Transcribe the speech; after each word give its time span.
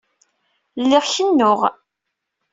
Lliɣ 0.81 1.05
kennuɣ. 1.13 1.59